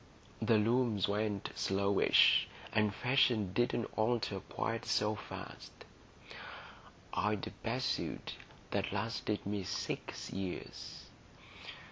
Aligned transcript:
The 0.41 0.57
looms 0.57 1.07
went 1.07 1.51
slowish, 1.53 2.47
and 2.73 2.91
fashions 2.91 3.53
didn't 3.53 3.85
alter 3.95 4.39
quite 4.39 4.83
so 4.87 5.13
fast; 5.13 5.71
I'd 7.13 7.45
a 7.45 7.51
best 7.61 7.85
suit 7.89 8.33
that 8.71 8.91
lasted 8.91 9.45
me 9.45 9.63
six 9.63 10.31
years. 10.33 11.05